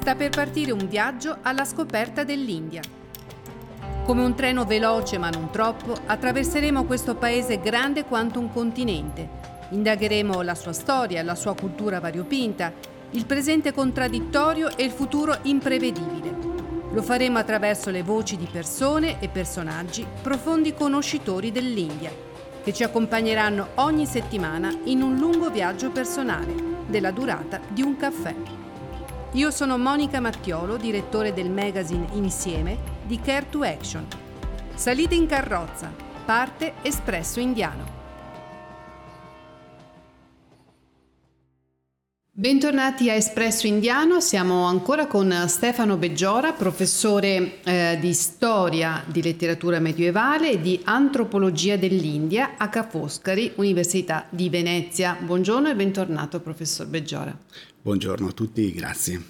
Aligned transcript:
sta 0.00 0.14
per 0.14 0.30
partire 0.30 0.70
un 0.70 0.86
viaggio 0.88 1.38
alla 1.42 1.64
scoperta 1.64 2.22
dell'India. 2.22 2.80
Come 4.04 4.22
un 4.22 4.36
treno 4.36 4.64
veloce 4.64 5.18
ma 5.18 5.28
non 5.28 5.50
troppo, 5.50 5.92
attraverseremo 6.06 6.84
questo 6.84 7.16
paese 7.16 7.60
grande 7.60 8.04
quanto 8.04 8.38
un 8.38 8.52
continente. 8.52 9.28
Indagheremo 9.70 10.40
la 10.42 10.54
sua 10.54 10.72
storia, 10.72 11.24
la 11.24 11.34
sua 11.34 11.56
cultura 11.56 11.98
variopinta, 11.98 12.72
il 13.10 13.26
presente 13.26 13.72
contraddittorio 13.72 14.76
e 14.76 14.84
il 14.84 14.92
futuro 14.92 15.36
imprevedibile. 15.42 16.36
Lo 16.92 17.02
faremo 17.02 17.38
attraverso 17.38 17.90
le 17.90 18.04
voci 18.04 18.36
di 18.36 18.48
persone 18.50 19.20
e 19.20 19.28
personaggi 19.28 20.06
profondi 20.22 20.74
conoscitori 20.74 21.50
dell'India, 21.50 22.12
che 22.62 22.72
ci 22.72 22.84
accompagneranno 22.84 23.70
ogni 23.74 24.06
settimana 24.06 24.72
in 24.84 25.02
un 25.02 25.16
lungo 25.16 25.50
viaggio 25.50 25.90
personale, 25.90 26.54
della 26.86 27.10
durata 27.10 27.60
di 27.68 27.82
un 27.82 27.96
caffè. 27.96 28.67
Io 29.32 29.50
sono 29.50 29.76
Monica 29.76 30.20
Mattiolo, 30.20 30.78
direttore 30.78 31.34
del 31.34 31.50
magazine 31.50 32.06
Insieme 32.12 32.78
di 33.04 33.20
Care 33.20 33.46
to 33.50 33.62
Action. 33.62 34.06
Salite 34.74 35.14
in 35.16 35.26
carrozza, 35.26 35.92
parte 36.24 36.76
Espresso 36.80 37.38
Indiano. 37.38 37.97
Bentornati 42.38 43.10
a 43.10 43.14
Espresso 43.14 43.66
Indiano, 43.66 44.20
siamo 44.20 44.62
ancora 44.66 45.08
con 45.08 45.46
Stefano 45.48 45.96
Beggiora, 45.96 46.52
professore 46.52 47.60
eh, 47.64 47.98
di 48.00 48.14
storia 48.14 49.02
di 49.08 49.20
letteratura 49.20 49.80
medievale 49.80 50.52
e 50.52 50.60
di 50.60 50.80
antropologia 50.84 51.76
dell'India 51.76 52.52
a 52.56 52.68
Ca' 52.68 52.86
Foscari, 52.86 53.54
Università 53.56 54.26
di 54.30 54.48
Venezia. 54.50 55.18
Buongiorno 55.20 55.68
e 55.68 55.74
bentornato 55.74 56.38
professor 56.38 56.86
Beggiora. 56.86 57.36
Buongiorno 57.82 58.28
a 58.28 58.32
tutti, 58.32 58.72
grazie. 58.72 59.20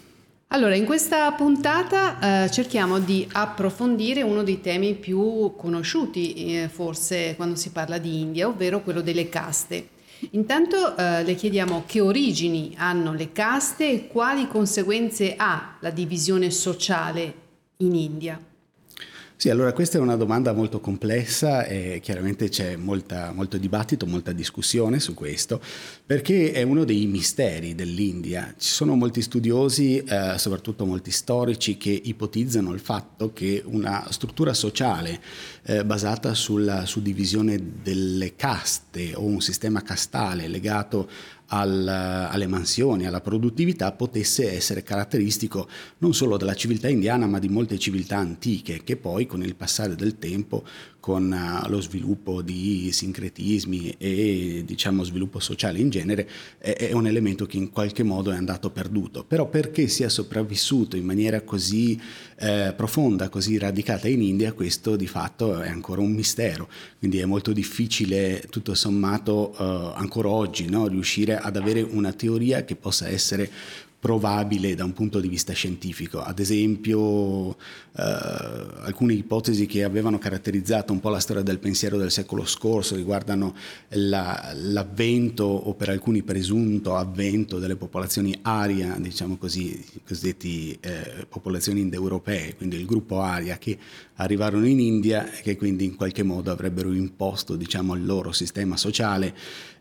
Allora, 0.48 0.74
in 0.74 0.84
questa 0.84 1.32
puntata 1.32 2.44
eh, 2.44 2.50
cerchiamo 2.50 2.98
di 2.98 3.26
approfondire 3.32 4.20
uno 4.20 4.42
dei 4.42 4.60
temi 4.60 4.94
più 4.94 5.54
conosciuti 5.56 6.34
eh, 6.34 6.68
forse 6.68 7.36
quando 7.36 7.56
si 7.56 7.70
parla 7.70 7.96
di 7.96 8.20
India, 8.20 8.48
ovvero 8.48 8.82
quello 8.82 9.00
delle 9.00 9.30
caste. 9.30 9.96
Intanto 10.30 10.96
eh, 10.96 11.22
le 11.22 11.34
chiediamo 11.34 11.84
che 11.86 12.00
origini 12.00 12.74
hanno 12.76 13.12
le 13.12 13.32
caste 13.32 13.90
e 13.90 14.06
quali 14.08 14.48
conseguenze 14.48 15.34
ha 15.36 15.76
la 15.80 15.90
divisione 15.90 16.50
sociale 16.50 17.34
in 17.78 17.94
India. 17.94 18.47
Sì, 19.40 19.50
allora 19.50 19.72
questa 19.72 19.98
è 19.98 20.00
una 20.00 20.16
domanda 20.16 20.52
molto 20.52 20.80
complessa 20.80 21.64
e 21.64 22.00
chiaramente 22.02 22.48
c'è 22.48 22.74
molta, 22.74 23.30
molto 23.32 23.56
dibattito, 23.56 24.04
molta 24.04 24.32
discussione 24.32 24.98
su 24.98 25.14
questo, 25.14 25.60
perché 26.04 26.50
è 26.50 26.62
uno 26.62 26.82
dei 26.82 27.06
misteri 27.06 27.76
dell'India. 27.76 28.52
Ci 28.58 28.68
sono 28.68 28.96
molti 28.96 29.22
studiosi, 29.22 29.98
eh, 29.98 30.34
soprattutto 30.38 30.84
molti 30.86 31.12
storici, 31.12 31.76
che 31.76 31.90
ipotizzano 31.90 32.72
il 32.72 32.80
fatto 32.80 33.32
che 33.32 33.62
una 33.64 34.08
struttura 34.10 34.52
sociale 34.54 35.20
eh, 35.62 35.84
basata 35.84 36.34
sulla 36.34 36.84
suddivisione 36.84 37.62
delle 37.80 38.34
caste 38.34 39.12
o 39.14 39.22
un 39.22 39.40
sistema 39.40 39.82
castale 39.82 40.48
legato 40.48 41.08
al, 41.48 41.86
alle 41.86 42.46
mansioni, 42.46 43.06
alla 43.06 43.20
produttività, 43.20 43.92
potesse 43.92 44.52
essere 44.52 44.82
caratteristico 44.82 45.68
non 45.98 46.14
solo 46.14 46.36
della 46.36 46.54
civiltà 46.54 46.88
indiana, 46.88 47.26
ma 47.26 47.38
di 47.38 47.48
molte 47.48 47.78
civiltà 47.78 48.16
antiche, 48.16 48.82
che 48.84 48.96
poi 48.96 49.26
con 49.26 49.42
il 49.42 49.54
passare 49.54 49.94
del 49.94 50.18
tempo 50.18 50.64
con 51.00 51.30
uh, 51.30 51.68
lo 51.70 51.80
sviluppo 51.80 52.42
di 52.42 52.90
sincretismi 52.92 53.94
e 53.98 54.62
diciamo 54.66 55.04
sviluppo 55.04 55.38
sociale 55.38 55.78
in 55.78 55.90
genere 55.90 56.28
è, 56.58 56.90
un 56.92 57.06
elemento 57.06 57.46
che 57.46 57.56
in 57.56 57.70
qualche 57.70 58.02
modo 58.02 58.32
è 58.32 58.36
andato 58.36 58.70
perduto 58.70 59.24
però 59.24 59.48
perché 59.48 59.86
sia 59.86 60.08
sopravvissuto 60.08 60.96
in 60.96 61.04
maniera 61.04 61.42
così 61.42 62.00
eh, 62.38 62.74
profonda 62.76 63.28
così 63.28 63.58
radicata 63.58 64.08
in 64.08 64.22
India 64.22 64.52
questo 64.52 64.96
di 64.96 65.06
fatto 65.06 65.60
è 65.60 65.68
ancora 65.68 66.00
un 66.00 66.12
mistero 66.12 66.68
quindi 66.98 67.18
è 67.18 67.24
molto 67.24 67.52
difficile 67.52 68.44
tutto 68.50 68.74
sommato 68.74 69.54
uh, 69.56 69.62
ancora 69.96 70.28
oggi 70.28 70.68
no? 70.68 70.88
riuscire 70.88 71.38
ad 71.38 71.56
avere 71.56 71.80
una 71.80 72.12
teoria 72.12 72.64
che 72.64 72.74
possa 72.74 73.08
essere 73.08 73.50
probabile 74.00 74.76
da 74.76 74.84
un 74.84 74.92
punto 74.92 75.18
di 75.18 75.28
vista 75.28 75.52
scientifico. 75.52 76.22
Ad 76.22 76.38
esempio, 76.38 77.50
eh, 77.50 78.02
alcune 78.82 79.14
ipotesi 79.14 79.66
che 79.66 79.82
avevano 79.82 80.18
caratterizzato 80.18 80.92
un 80.92 81.00
po' 81.00 81.08
la 81.08 81.18
storia 81.18 81.42
del 81.42 81.58
pensiero 81.58 81.96
del 81.96 82.12
secolo 82.12 82.44
scorso 82.46 82.94
riguardano 82.94 83.56
la, 83.90 84.52
l'avvento 84.54 85.44
o 85.44 85.74
per 85.74 85.88
alcuni 85.88 86.22
presunto 86.22 86.94
avvento 86.94 87.58
delle 87.58 87.74
popolazioni 87.74 88.38
aria, 88.42 88.96
diciamo 88.98 89.36
così, 89.36 89.84
cosiddetti 90.06 90.78
eh, 90.80 91.26
popolazioni 91.28 91.80
indoeuropee, 91.80 92.54
quindi 92.54 92.76
il 92.76 92.86
gruppo 92.86 93.20
aria 93.20 93.58
che 93.58 93.76
arrivarono 94.14 94.66
in 94.66 94.78
India 94.78 95.32
e 95.32 95.42
che 95.42 95.56
quindi 95.56 95.84
in 95.84 95.96
qualche 95.96 96.22
modo 96.22 96.52
avrebbero 96.52 96.92
imposto 96.92 97.56
diciamo, 97.56 97.94
il 97.94 98.06
loro 98.06 98.30
sistema 98.30 98.76
sociale 98.76 99.34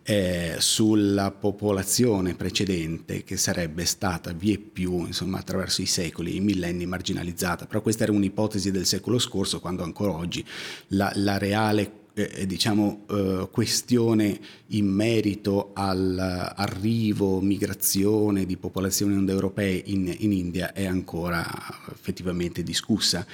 eh, 0.09 0.55
sulla 0.59 1.31
popolazione 1.31 2.33
precedente 2.33 3.25
che 3.25 3.35
sarebbe 3.35 3.83
stata 3.83 4.31
vie 4.31 4.57
più 4.57 5.05
insomma, 5.05 5.39
attraverso 5.39 5.81
i 5.81 5.85
secoli, 5.85 6.37
i 6.37 6.39
millenni 6.39 6.85
marginalizzata. 6.85 7.65
Però 7.65 7.81
questa 7.81 8.03
era 8.03 8.13
un'ipotesi 8.13 8.71
del 8.71 8.85
secolo 8.85 9.19
scorso 9.19 9.59
quando 9.59 9.83
ancora 9.83 10.13
oggi 10.13 10.45
la, 10.87 11.11
la 11.15 11.37
reale 11.37 12.05
eh, 12.13 12.45
diciamo, 12.45 13.03
eh, 13.09 13.49
questione 13.51 14.39
in 14.67 14.87
merito 14.87 15.71
all'arrivo, 15.73 17.41
migrazione 17.41 18.45
di 18.45 18.55
popolazioni 18.55 19.13
indoeuropee 19.13 19.83
in, 19.87 20.15
in 20.19 20.31
India 20.31 20.71
è 20.71 20.85
ancora 20.85 21.45
effettivamente 21.91 22.63
discussa. 22.63 23.27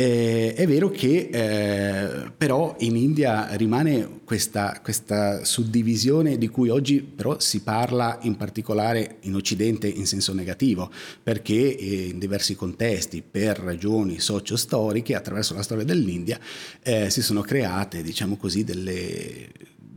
Eh, 0.00 0.54
è 0.54 0.66
vero 0.66 0.88
che 0.88 1.28
eh, 1.30 2.30
però 2.34 2.74
in 2.78 2.96
India 2.96 3.54
rimane 3.56 4.20
questa, 4.24 4.80
questa, 4.82 5.44
suddivisione 5.44 6.38
di 6.38 6.48
cui 6.48 6.70
oggi 6.70 7.02
però 7.02 7.38
si 7.38 7.60
parla 7.60 8.18
in 8.22 8.36
particolare 8.36 9.16
in 9.24 9.34
Occidente 9.34 9.88
in 9.88 10.06
senso 10.06 10.32
negativo, 10.32 10.90
perché 11.22 11.76
eh, 11.76 12.06
in 12.12 12.18
diversi 12.18 12.54
contesti, 12.54 13.22
per 13.22 13.58
ragioni 13.58 14.20
socio-storiche, 14.20 15.14
attraverso 15.14 15.52
la 15.52 15.62
storia 15.62 15.84
dell'India, 15.84 16.40
eh, 16.82 17.10
si 17.10 17.20
sono 17.20 17.42
create, 17.42 18.02
diciamo 18.02 18.38
così, 18.38 18.64
delle 18.64 19.50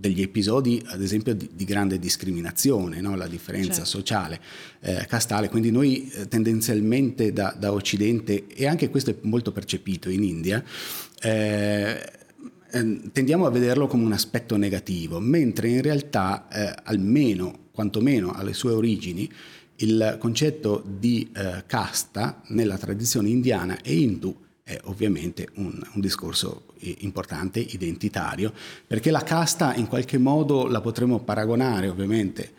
degli 0.04 0.22
episodi, 0.22 0.84
ad 0.88 1.02
esempio, 1.02 1.34
di, 1.34 1.50
di 1.54 1.64
grande 1.64 1.98
discriminazione, 1.98 3.00
no? 3.00 3.16
la 3.16 3.28
differenza 3.28 3.86
certo. 3.86 3.90
sociale, 3.90 4.42
eh, 4.82 5.06
castale. 5.08 5.48
Quindi 5.48 5.72
noi 5.72 6.12
eh, 6.12 6.28
tendenzialmente 6.28 7.32
da, 7.32 7.56
da, 7.58 7.72
Occidente, 7.72 8.48
e 8.48 8.68
anche 8.68 8.90
questo 8.90 9.12
è 9.12 9.16
molto 9.22 9.54
percepito 9.54 10.10
in 10.10 10.24
India, 10.24 10.62
eh, 11.22 12.12
ehm, 12.70 13.12
tendiamo 13.14 13.46
a 13.46 13.50
vederlo 13.50 13.88
come 13.88 14.04
un 14.04 14.12
aspetto 14.12 14.58
negativo, 14.58 15.22
mentre 15.22 15.70
in 15.70 15.82
realtà, 15.82 16.50
eh, 16.50 16.76
almeno, 16.84 17.70
quantomeno 17.72 18.34
alle 18.34 18.54
sue 18.54 18.74
origini, 18.74 19.32
il 19.78 20.18
concetto 20.20 20.84
di 20.86 21.32
eh, 21.34 21.64
casta 21.66 22.42
nella 22.48 22.78
tradizione 22.78 23.30
indiana 23.30 23.82
e 23.82 23.96
indù 23.96 24.36
è 24.64 24.80
ovviamente 24.86 25.50
un, 25.56 25.80
un, 25.94 26.02
discorso 26.02 26.64
importante, 26.80 27.60
identitario, 27.60 28.54
perché 28.88 29.12
la 29.12 29.22
casta 29.22 29.76
in 29.76 29.88
qualche 29.88 30.18
modo 30.18 30.68
la 30.68 30.80
potremmo 30.80 31.20
paragonare 31.20 31.90
ovviamente 31.90 32.52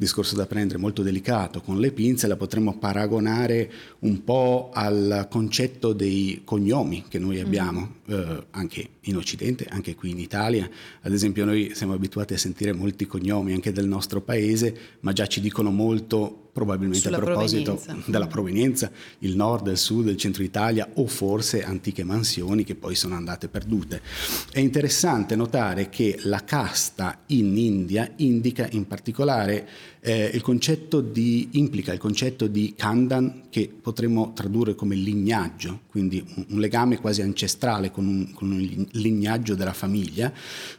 discorso 0.00 0.34
da 0.34 0.46
prendere 0.46 0.78
molto 0.78 1.02
delicato, 1.02 1.60
con 1.60 1.78
le 1.78 1.92
pinze 1.92 2.26
la 2.26 2.36
potremmo 2.36 2.78
paragonare 2.78 3.70
un 3.98 4.24
po' 4.24 4.70
al 4.72 5.26
concetto 5.28 5.92
dei 5.92 6.40
cognomi 6.42 7.04
che 7.06 7.18
noi 7.18 7.36
mm. 7.36 7.44
abbiamo, 7.44 7.96
mm. 8.10 8.14
eh, 8.14 8.44
anche 8.52 8.88
in 9.02 9.16
Occidente, 9.16 9.66
anche 9.68 9.94
qui 9.94 10.08
in 10.08 10.18
Italia. 10.18 10.66
Ad 11.02 11.12
esempio 11.12 11.44
noi 11.44 11.72
siamo 11.74 11.92
abituati 11.92 12.32
a 12.32 12.38
sentire 12.38 12.72
molti 12.72 13.06
cognomi 13.06 13.52
anche 13.52 13.72
del 13.72 13.86
nostro 13.86 14.22
paese, 14.22 14.74
ma 15.00 15.12
già 15.12 15.26
ci 15.26 15.42
dicono 15.42 15.70
molto 15.70 16.48
probabilmente 16.60 17.00
Sulla 17.00 17.16
a 17.16 17.20
proposito 17.20 17.74
provenienza. 17.74 18.10
della 18.10 18.26
provenienza, 18.26 18.90
il 19.20 19.34
nord, 19.34 19.68
il 19.68 19.78
sud, 19.78 20.08
il 20.08 20.18
centro 20.18 20.42
Italia 20.42 20.90
o 20.94 21.06
forse 21.06 21.64
antiche 21.64 22.04
mansioni 22.04 22.64
che 22.64 22.74
poi 22.74 22.94
sono 22.94 23.14
andate 23.14 23.48
perdute. 23.48 24.02
È 24.52 24.60
interessante 24.60 25.36
notare 25.36 25.88
che 25.88 26.18
la 26.24 26.44
casta 26.44 27.20
in 27.28 27.56
India 27.56 28.12
indica 28.16 28.68
in 28.72 28.86
particolare 28.86 29.68
eh, 30.00 30.30
il 30.32 30.42
concetto 30.42 31.00
di, 31.00 31.48
implica 31.52 31.92
il 31.92 31.98
concetto 31.98 32.46
di 32.46 32.74
Kandan 32.76 33.44
che 33.48 33.72
potremmo 33.80 34.32
tradurre 34.34 34.74
come 34.74 34.94
lignaggio, 34.94 35.80
quindi 35.90 36.24
un, 36.48 36.60
legame 36.60 36.98
quasi 36.98 37.20
ancestrale 37.20 37.90
con 37.90 38.06
un, 38.06 38.32
con 38.32 38.50
un 38.50 38.86
lignaggio 38.92 39.54
della 39.54 39.72
famiglia, 39.72 40.32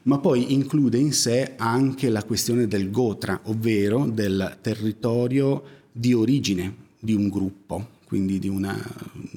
ma 0.03 0.17
poi 0.19 0.53
include 0.53 0.97
in 0.97 1.13
sé 1.13 1.53
anche 1.57 2.09
la 2.09 2.23
questione 2.23 2.67
del 2.67 2.89
Gotra, 2.89 3.41
ovvero 3.43 4.05
del 4.05 4.57
territorio 4.61 5.63
di 5.91 6.13
origine 6.13 6.75
di 6.97 7.13
un 7.13 7.27
gruppo 7.29 7.99
quindi 8.11 8.39
di 8.39 8.49
una, 8.49 8.77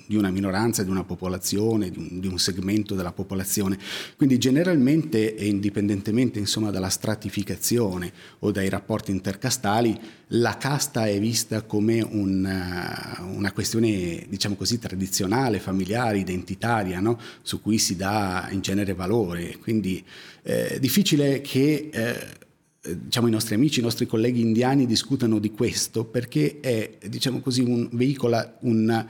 di 0.04 0.16
una 0.16 0.32
minoranza, 0.32 0.82
di 0.82 0.90
una 0.90 1.04
popolazione, 1.04 1.90
di 1.90 1.98
un, 1.98 2.18
di 2.18 2.26
un, 2.26 2.40
segmento 2.40 2.96
della 2.96 3.12
popolazione. 3.12 3.78
Quindi 4.16 4.36
generalmente 4.36 5.36
e 5.36 5.46
indipendentemente 5.46 6.40
insomma, 6.40 6.72
dalla 6.72 6.88
stratificazione 6.88 8.12
o 8.40 8.50
dai 8.50 8.68
rapporti 8.68 9.12
intercastali, 9.12 9.96
la 10.30 10.56
casta 10.56 11.06
è 11.06 11.20
vista 11.20 11.62
come 11.62 12.00
una, 12.00 13.22
una 13.32 13.52
questione, 13.52 14.26
diciamo 14.28 14.56
così, 14.56 14.80
tradizionale, 14.80 15.60
familiare, 15.60 16.18
identitaria, 16.18 16.98
no? 16.98 17.16
su 17.42 17.62
cui 17.62 17.78
si 17.78 17.94
dà 17.94 18.48
in 18.50 18.60
genere 18.60 18.92
valore. 18.92 19.56
Quindi 19.58 20.04
è 20.42 20.70
eh, 20.72 20.80
difficile 20.80 21.40
che... 21.42 21.90
Eh, 21.92 22.42
diciamo, 22.92 23.28
i 23.28 23.30
nostri 23.30 23.54
amici, 23.54 23.80
i 23.80 23.82
nostri 23.82 24.06
colleghi 24.06 24.40
indiani 24.40 24.86
discutano 24.86 25.38
di 25.38 25.50
questo 25.50 26.04
perché 26.04 26.60
è, 26.60 26.98
diciamo 27.06 27.40
così, 27.40 27.62
un, 27.62 27.88
veicola 27.92 28.58
un, 28.60 29.06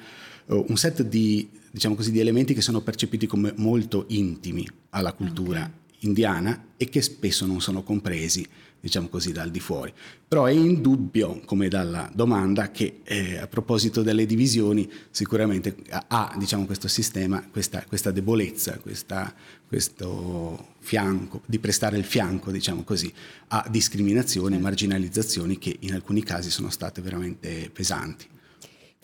uh, 0.46 0.64
un 0.68 0.76
set 0.76 1.02
di, 1.02 1.48
diciamo 1.70 1.94
così, 1.94 2.10
di, 2.12 2.20
elementi 2.20 2.54
che 2.54 2.60
sono 2.60 2.80
percepiti 2.80 3.26
come 3.26 3.52
molto 3.56 4.04
intimi 4.08 4.66
alla 4.90 5.12
cultura 5.12 5.60
okay. 5.60 5.83
Indiana 6.04 6.68
e 6.76 6.88
che 6.88 7.02
spesso 7.02 7.46
non 7.46 7.60
sono 7.60 7.82
compresi 7.82 8.46
diciamo 8.84 9.08
così, 9.08 9.32
dal 9.32 9.50
di 9.50 9.60
fuori. 9.60 9.90
Però 10.28 10.44
è 10.44 10.50
indubbio, 10.50 11.40
come 11.46 11.68
dalla 11.68 12.10
domanda, 12.12 12.70
che 12.70 13.00
eh, 13.02 13.38
a 13.38 13.46
proposito 13.46 14.02
delle 14.02 14.26
divisioni 14.26 14.90
sicuramente 15.10 15.74
ha 15.88 16.34
diciamo, 16.36 16.66
questo 16.66 16.86
sistema 16.86 17.48
questa, 17.50 17.82
questa 17.88 18.10
debolezza, 18.10 18.78
questa, 18.80 19.34
questo 19.66 20.74
fianco, 20.80 21.40
di 21.46 21.58
prestare 21.58 21.96
il 21.96 22.04
fianco, 22.04 22.50
diciamo 22.50 22.82
così, 22.84 23.10
a 23.48 23.66
discriminazioni, 23.70 24.58
marginalizzazioni 24.58 25.56
che 25.56 25.74
in 25.80 25.94
alcuni 25.94 26.22
casi 26.22 26.50
sono 26.50 26.68
state 26.68 27.00
veramente 27.00 27.70
pesanti. 27.72 28.32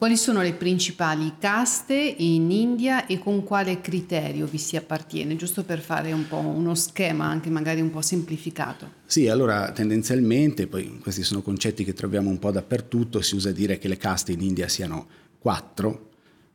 Quali 0.00 0.16
sono 0.16 0.40
le 0.40 0.54
principali 0.54 1.34
caste 1.38 1.94
in 1.94 2.50
India 2.50 3.04
e 3.04 3.18
con 3.18 3.44
quale 3.44 3.82
criterio 3.82 4.46
vi 4.46 4.56
si 4.56 4.76
appartiene? 4.76 5.36
Giusto 5.36 5.62
per 5.62 5.80
fare 5.80 6.10
un 6.12 6.26
po' 6.26 6.38
uno 6.38 6.74
schema 6.74 7.26
anche 7.26 7.50
magari 7.50 7.82
un 7.82 7.90
po' 7.90 8.00
semplificato. 8.00 8.92
Sì, 9.04 9.28
allora 9.28 9.72
tendenzialmente, 9.72 10.68
poi 10.68 10.98
questi 11.02 11.22
sono 11.22 11.42
concetti 11.42 11.84
che 11.84 11.92
troviamo 11.92 12.30
un 12.30 12.38
po' 12.38 12.50
dappertutto, 12.50 13.20
si 13.20 13.34
usa 13.34 13.52
dire 13.52 13.76
che 13.76 13.88
le 13.88 13.98
caste 13.98 14.32
in 14.32 14.40
India 14.40 14.68
siano 14.68 15.06
quattro, 15.38 16.09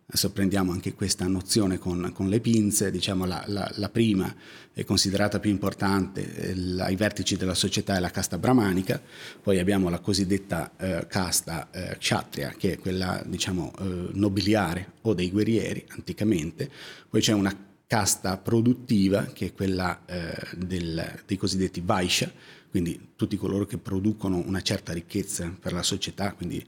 Adesso 0.07 0.31
prendiamo 0.34 0.72
anche 0.72 0.94
questa 0.94 1.25
nozione 1.25 1.80
con, 1.80 2.12
con 2.13 2.30
le 2.30 2.40
pinze, 2.40 2.92
diciamo 2.92 3.25
la, 3.25 3.44
la, 3.48 3.68
la, 3.78 3.90
prima 3.90 4.31
è 4.72 4.84
considerata 4.84 5.40
più 5.40 5.50
importante 5.50 6.54
eh, 6.54 6.81
ai 6.81 6.96
vertici 6.96 7.36
della 7.38 7.56
società 7.56 7.96
è 7.98 8.00
la 8.00 8.12
casta 8.12 8.38
brahmanica, 8.38 9.02
poi 9.42 9.57
abbiamo 9.57 9.90
la 9.90 10.00
cosiddetta 10.00 10.72
eh, 10.78 11.07
casta 11.07 11.69
eh, 11.72 11.98
kshatriya 11.98 12.54
che 12.56 12.74
è 12.74 12.78
quella 12.78 13.24
diciamo 13.25 13.74
eh, 13.80 14.10
nobiliare 14.13 14.92
o 15.02 15.16
dei 15.16 15.31
guerrieri 15.31 15.84
anticamente, 15.88 16.69
poi 17.10 17.22
c'è 17.22 17.34
una 17.34 17.74
casta 17.88 18.38
produttiva 18.38 19.26
che 19.26 19.48
è 19.48 19.54
quella 19.54 20.06
eh, 20.06 20.36
del, 20.56 21.22
dei 21.26 21.38
cosiddetti 21.38 21.82
Vaishya, 21.82 22.32
quindi 22.76 23.12
tutti 23.16 23.38
coloro 23.38 23.66
che 23.66 23.78
producono 23.78 24.44
una 24.46 24.62
certa 24.62 24.92
ricchezza 24.92 25.56
per 25.58 25.72
la 25.72 25.82
società, 25.82 26.34
quindi 26.34 26.62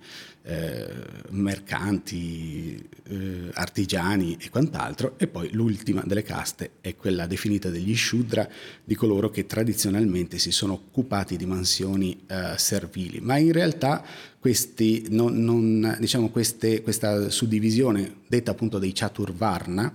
eh, 0.43 0.87
mercanti, 1.31 2.81
eh, 3.09 3.49
artigiani 3.51 4.37
e 4.39 4.49
quant'altro, 4.49 5.15
e 5.17 5.27
poi 5.27 5.51
l'ultima 5.51 6.03
delle 6.05 6.23
caste 6.23 6.75
è 6.79 6.95
quella 6.95 7.27
definita 7.27 7.69
degli 7.69 7.93
Shudra, 7.93 8.47
di 8.85 8.95
coloro 8.95 9.29
che 9.29 9.45
tradizionalmente 9.45 10.37
si 10.37 10.51
sono 10.51 10.73
occupati 10.73 11.35
di 11.35 11.45
mansioni 11.45 12.23
eh, 12.27 12.53
servili, 12.55 13.19
ma 13.19 13.35
in 13.35 13.51
realtà 13.51 14.01
questi, 14.47 15.07
non, 15.09 15.43
non, 15.43 15.97
diciamo 15.99 16.29
queste, 16.29 16.81
questa 16.81 17.29
suddivisione 17.29 18.19
detta 18.27 18.51
appunto 18.51 18.79
dei 18.79 18.93
Chaturvarna 18.93 19.91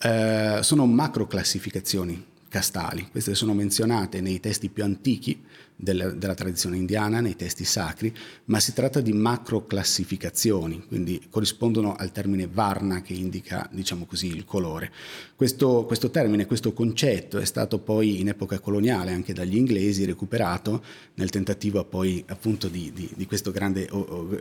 eh, 0.00 0.58
sono 0.62 0.86
macro 0.86 1.26
classificazioni 1.26 2.24
castali. 2.50 3.08
Queste 3.10 3.34
sono 3.34 3.54
menzionate 3.54 4.20
nei 4.20 4.40
testi 4.40 4.68
più 4.68 4.82
antichi 4.82 5.40
della, 5.80 6.10
della, 6.10 6.34
tradizione 6.34 6.76
indiana, 6.76 7.20
nei 7.20 7.36
testi 7.36 7.64
sacri, 7.64 8.12
ma 8.46 8.60
si 8.60 8.74
tratta 8.74 9.00
di 9.00 9.12
macro 9.12 9.66
classificazioni, 9.66 10.84
quindi 10.86 11.22
corrispondono 11.30 11.94
al 11.94 12.12
termine 12.12 12.46
varna 12.46 13.00
che 13.00 13.14
indica, 13.14 13.66
diciamo 13.72 14.04
così, 14.04 14.26
il 14.26 14.44
colore. 14.44 14.92
Questo, 15.34 15.84
questo 15.86 16.10
termine, 16.10 16.44
questo 16.44 16.72
concetto 16.72 17.38
è 17.38 17.46
stato 17.46 17.78
poi 17.78 18.20
in 18.20 18.28
epoca 18.28 18.58
coloniale 18.58 19.12
anche 19.12 19.32
dagli 19.32 19.56
inglesi 19.56 20.04
recuperato 20.04 20.84
nel 21.14 21.30
tentativo 21.30 21.82
poi 21.84 22.22
appunto 22.26 22.68
di, 22.68 22.92
di, 22.94 23.08
di, 23.14 23.26
grande, 23.50 23.88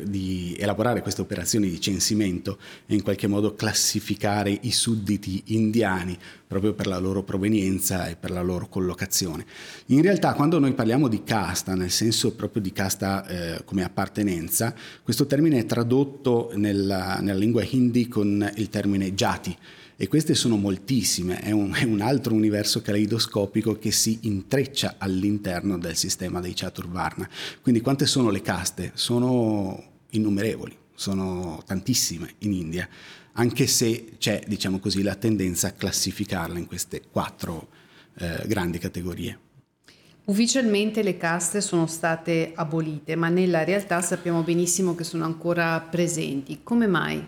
di 0.03 0.55
elaborare 0.59 1.01
queste 1.01 1.21
operazioni 1.21 1.69
di 1.69 1.79
censimento 1.79 2.57
e 2.85 2.95
in 2.95 3.01
qualche 3.01 3.27
modo 3.27 3.55
classificare 3.55 4.57
i 4.61 4.71
sudditi 4.71 5.43
indiani 5.47 6.17
proprio 6.47 6.73
per 6.73 6.87
la 6.87 6.97
loro 6.97 7.23
provenienza 7.23 7.98
e 8.07 8.15
per 8.15 8.31
la 8.31 8.41
loro 8.41 8.67
collocazione. 8.67 9.45
In 9.87 10.01
realtà 10.01 10.33
quando 10.33 10.59
noi 10.59 10.73
parliamo 10.73 11.07
di 11.07 11.23
casta, 11.23 11.75
nel 11.75 11.91
senso 11.91 12.33
proprio 12.33 12.61
di 12.61 12.71
casta 12.71 13.25
eh, 13.27 13.63
come 13.65 13.83
appartenenza, 13.83 14.73
questo 15.03 15.25
termine 15.25 15.59
è 15.59 15.65
tradotto 15.65 16.51
nella, 16.55 17.19
nella 17.19 17.37
lingua 17.37 17.63
hindi 17.67 18.07
con 18.07 18.49
il 18.55 18.69
termine 18.69 19.13
jati, 19.13 19.55
e 20.01 20.07
queste 20.07 20.33
sono 20.33 20.55
moltissime, 20.55 21.41
è 21.41 21.51
un, 21.51 21.73
è 21.75 21.83
un, 21.83 21.99
altro 21.99 22.33
universo 22.33 22.81
caleidoscopico 22.81 23.77
che 23.77 23.91
si 23.91 24.19
intreccia 24.21 24.95
all'interno 24.97 25.77
del 25.77 25.97
sistema 25.97 26.39
dei 26.39 26.53
Chaturvarna. 26.55 27.27
Quindi 27.61 27.81
quante 27.81 28.05
sono 28.05 28.29
le 28.29 28.41
caste? 28.41 28.91
Sono 28.93 29.83
innumerevoli, 30.11 30.73
sono 30.95 31.61
tantissime 31.65 32.35
in 32.39 32.53
India, 32.53 32.87
anche 33.33 33.67
se 33.67 34.11
c'è, 34.17 34.41
diciamo 34.47 34.79
così, 34.79 35.01
la 35.01 35.15
tendenza 35.15 35.67
a 35.67 35.71
classificarle 35.71 36.59
in 36.59 36.65
queste 36.65 37.01
quattro 37.11 37.67
eh, 38.19 38.47
grandi 38.47 38.77
categorie. 38.77 39.39
Ufficialmente 40.25 41.01
le 41.01 41.17
caste 41.17 41.59
sono 41.59 41.87
state 41.87 42.51
abolite, 42.53 43.15
ma 43.15 43.29
nella 43.29 43.63
realtà 43.63 43.99
sappiamo 44.01 44.43
benissimo 44.43 44.93
che 44.93 45.03
sono 45.03 45.25
ancora 45.25 45.79
presenti. 45.79 46.59
Come 46.61 46.85
mai? 46.85 47.27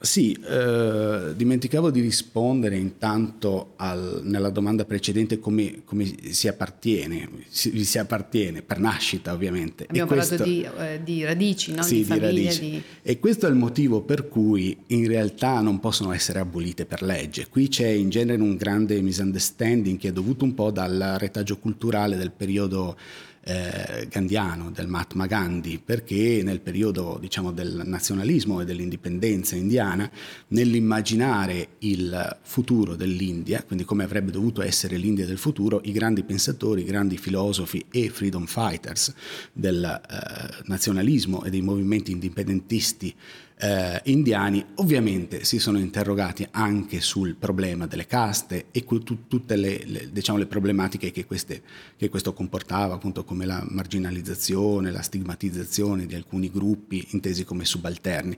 Sì, 0.00 0.32
eh, 0.32 1.32
dimenticavo 1.34 1.90
di 1.90 2.00
rispondere 2.00 2.76
intanto 2.76 3.72
al, 3.76 4.20
nella 4.22 4.50
domanda 4.50 4.84
precedente 4.84 5.40
come, 5.40 5.82
come 5.84 6.08
si 6.30 6.46
appartiene, 6.46 7.28
si, 7.48 7.84
si, 7.84 7.98
appartiene 7.98 8.62
per 8.62 8.78
nascita 8.78 9.32
ovviamente. 9.32 9.86
Abbiamo 9.88 10.12
e 10.12 10.14
parlato 10.14 10.44
questo, 10.44 10.44
di, 10.44 10.68
eh, 10.78 11.00
di, 11.02 11.24
radici, 11.24 11.74
no? 11.74 11.82
sì, 11.82 11.96
di, 11.96 12.04
famiglia, 12.04 12.28
di 12.28 12.44
radici. 12.44 12.70
Di... 12.70 12.82
E 13.02 13.18
questo 13.18 13.48
è 13.48 13.50
il 13.50 13.56
motivo 13.56 14.02
per 14.02 14.28
cui 14.28 14.76
in 14.86 15.08
realtà 15.08 15.60
non 15.60 15.80
possono 15.80 16.12
essere 16.12 16.38
abolite 16.38 16.86
per 16.86 17.02
legge. 17.02 17.48
Qui 17.48 17.66
c'è 17.66 17.88
in 17.88 18.08
genere 18.08 18.40
un 18.40 18.54
grande 18.54 19.00
misunderstanding 19.00 19.98
che 19.98 20.10
è 20.10 20.12
dovuto 20.12 20.44
un 20.44 20.54
po' 20.54 20.70
dal 20.70 21.16
retaggio 21.18 21.58
culturale 21.58 22.16
del 22.16 22.30
periodo 22.30 22.96
eh, 23.44 24.06
gandhiano, 24.10 24.70
del 24.70 24.88
Mahatma 24.88 25.26
Gandhi, 25.26 25.80
perché 25.82 26.42
nel 26.42 26.60
periodo 26.60 27.18
diciamo, 27.20 27.52
del 27.52 27.82
nazionalismo 27.84 28.60
e 28.60 28.64
dell'indipendenza 28.64 29.56
indiana, 29.56 30.10
nell'immaginare 30.48 31.68
il 31.78 32.38
futuro 32.42 32.94
dell'India, 32.94 33.62
quindi 33.62 33.84
come 33.84 34.04
avrebbe 34.04 34.30
dovuto 34.30 34.62
essere 34.62 34.96
l'India 34.96 35.26
del 35.26 35.38
futuro, 35.38 35.80
i 35.84 35.92
grandi 35.92 36.22
pensatori, 36.22 36.82
i 36.82 36.84
grandi 36.84 37.16
filosofi 37.16 37.84
e 37.90 38.10
freedom 38.10 38.46
fighters 38.46 39.14
del 39.52 39.84
eh, 39.84 40.62
nazionalismo 40.66 41.44
e 41.44 41.50
dei 41.50 41.62
movimenti 41.62 42.12
indipendentisti 42.12 43.14
eh, 43.60 44.00
indiani 44.04 44.64
ovviamente 44.76 45.44
si 45.44 45.58
sono 45.58 45.78
interrogati 45.78 46.46
anche 46.52 47.00
sul 47.00 47.34
problema 47.34 47.86
delle 47.86 48.06
caste 48.06 48.66
e 48.70 48.84
tu- 48.84 49.26
tutte 49.26 49.56
le, 49.56 49.82
le, 49.84 50.08
diciamo, 50.12 50.38
le 50.38 50.46
problematiche 50.46 51.10
che, 51.10 51.26
queste, 51.26 51.62
che, 51.96 52.08
questo 52.08 52.32
comportava, 52.32 52.94
appunto 52.94 53.24
come 53.24 53.46
la 53.46 53.64
marginalizzazione, 53.68 54.90
la 54.90 55.02
stigmatizzazione 55.02 56.06
di 56.06 56.14
alcuni 56.14 56.50
gruppi 56.50 57.06
intesi 57.10 57.44
come 57.44 57.64
subalterni. 57.64 58.36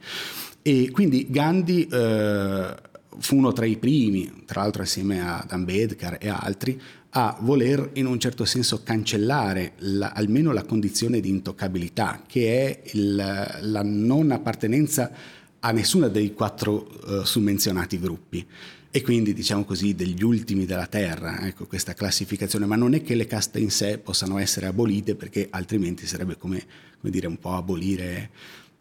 E 0.62 0.90
quindi 0.90 1.26
Gandhi 1.28 1.86
eh, 1.86 2.74
fu 3.18 3.36
uno 3.36 3.52
tra 3.52 3.66
i 3.66 3.76
primi, 3.76 4.44
tra 4.46 4.62
l'altro 4.62 4.82
assieme 4.82 5.20
ad 5.20 5.50
Ambedkar 5.50 6.16
e 6.20 6.28
altri, 6.28 6.80
a 7.11 7.37
voler 7.40 7.90
in 7.95 8.07
un 8.07 8.21
certo 8.21 8.45
senso 8.45 8.83
cancellare 8.83 9.73
la, 9.79 10.12
almeno 10.12 10.52
la 10.52 10.64
condizione 10.64 11.21
di 11.21 11.29
intoccabilità, 11.29 12.23
che 12.26 12.67
è 12.67 12.90
il, 12.93 13.14
la 13.17 13.83
non 13.83 14.31
appartenenza 14.31 15.11
a 15.59 15.73
nessuno 15.73 16.09
dei 16.09 16.33
quattro 16.33 16.88
uh, 17.05 17.25
summenzionati 17.25 17.99
gruppi. 17.99 18.47
E 18.93 19.02
quindi 19.02 19.33
diciamo 19.33 19.64
così 19.64 19.95
degli 19.95 20.23
ultimi 20.23 20.67
della 20.67 20.87
terra, 20.87 21.47
ecco 21.47 21.67
questa 21.67 21.95
classificazione, 21.95 22.67
ma 22.67 22.75
non 22.75 22.95
è 22.95 23.02
che 23.02 23.14
le 23.14 23.26
caste 23.26 23.61
in 23.61 23.71
sé 23.71 23.99
possano 23.99 24.38
essere 24.38 24.67
abolite 24.67 25.14
perché 25.14 25.47
altrimenti 25.49 26.07
sarebbe 26.07 26.37
come, 26.37 26.64
come 27.00 27.12
dire 27.12 27.29
un 27.29 27.38
po' 27.38 27.55
abolire 27.55 28.31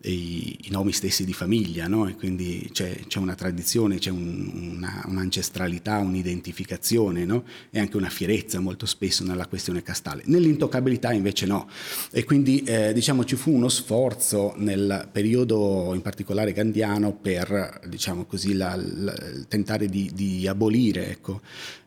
i, 0.04 0.58
i, 0.62 0.70
nomi 0.70 0.94
stessi 0.94 1.26
di 1.26 1.34
famiglia, 1.34 1.88
no? 1.88 2.08
e 2.08 2.16
quindi 2.16 2.70
c'è, 2.72 3.02
c'è, 3.08 3.20
una 3.20 3.36
tradizione, 3.36 3.98
c'è 3.98 4.12
un, 4.12 4.76
una, 4.76 5.04
un'ancestralità, 5.08 5.98
un'identificazione 5.98 7.26
no? 7.26 7.44
e 7.70 7.80
anche 7.80 7.98
una 7.98 8.10
fierezza 8.10 8.60
molto 8.60 8.86
spesso 8.86 9.24
nella 9.26 9.48
questione 9.48 9.84
castale. 9.84 10.24
Nell'intoccabilità 10.26 11.12
invece 11.12 11.46
no, 11.46 11.70
e 12.12 12.24
quindi 12.24 12.64
eh, 12.64 12.94
diciamo 12.94 13.26
ci 13.26 13.36
fu 13.36 13.52
uno 13.52 13.68
sforzo 13.68 14.54
nel 14.58 15.10
periodo 15.12 15.92
in 15.94 16.02
particolare 16.02 16.54
gandiano 16.54 17.14
per 17.14 17.82
diciamo 17.88 18.26
così, 18.26 18.54
la, 18.54 18.76
la, 18.76 19.14
tentare 19.48 19.88
di, 19.88 20.12
di 20.14 20.48
abolire 20.48 21.10
ecco, 21.10 21.42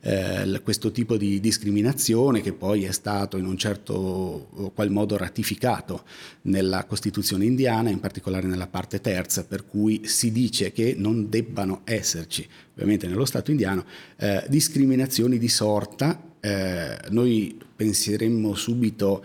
eh, 0.04 0.60
questo 0.62 0.90
tipo 0.90 1.16
di 1.16 1.38
discriminazione 1.40 2.40
che 2.40 2.52
poi 2.52 2.84
è 2.84 2.90
stato 2.90 3.36
in 3.36 3.46
un 3.46 3.56
certo 3.56 4.70
qual 4.74 4.90
modo 4.90 5.16
ratificato 5.16 6.02
nella 6.42 6.84
Costituzione 6.84 7.44
indiana, 7.44 7.88
in 7.88 8.00
particolare 8.00 8.46
nella 8.48 8.66
parte 8.66 9.00
terza, 9.00 9.44
per 9.44 9.64
cui 9.64 10.02
si 10.04 10.32
dice 10.32 10.72
che 10.72 10.94
non 10.98 11.28
debbano 11.28 11.82
esserci, 11.84 12.46
ovviamente 12.72 13.06
nello 13.06 13.24
Stato 13.24 13.50
indiano, 13.50 13.84
eh, 14.16 14.44
discriminazioni 14.48 15.38
di 15.38 15.48
sorta. 15.48 16.30
Eh, 16.40 16.98
noi 17.10 17.56
penseremmo 17.76 18.54
subito 18.54 19.22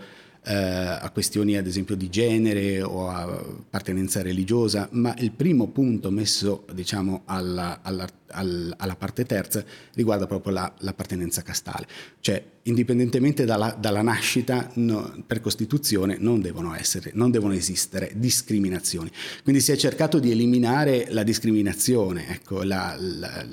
eh, 0.48 0.54
a 0.54 1.10
questioni 1.10 1.58
ad 1.58 1.66
esempio 1.66 1.94
di 1.94 2.08
genere 2.08 2.80
o 2.80 3.10
a 3.10 3.24
appartenenza 3.24 4.22
religiosa, 4.22 4.88
ma 4.92 5.14
il 5.18 5.30
primo 5.30 5.68
punto 5.68 6.10
messo 6.10 6.64
diciamo, 6.72 7.22
alla, 7.26 7.80
alla, 7.82 8.08
alla, 8.28 8.96
parte 8.96 9.26
terza 9.26 9.62
riguarda 9.92 10.26
proprio 10.26 10.54
la, 10.54 10.72
l'appartenenza 10.78 11.42
castale, 11.42 11.86
cioè 12.20 12.42
indipendentemente 12.62 13.44
dalla, 13.44 13.76
dalla 13.78 14.00
nascita 14.00 14.70
no, 14.74 15.22
per 15.26 15.42
Costituzione 15.42 16.16
non 16.18 16.40
devono, 16.40 16.74
essere, 16.74 17.10
non 17.12 17.30
devono 17.30 17.52
esistere 17.52 18.12
discriminazioni. 18.14 19.10
Quindi 19.42 19.60
si 19.60 19.72
è 19.72 19.76
cercato 19.76 20.18
di 20.18 20.30
eliminare 20.30 21.08
la 21.10 21.24
discriminazione, 21.24 22.26
ecco, 22.30 22.62
la, 22.62 22.96
la, 22.98 23.46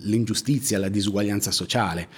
l'ingiustizia, 0.00 0.78
la 0.78 0.90
disuguaglianza 0.90 1.50
sociale. 1.50 2.08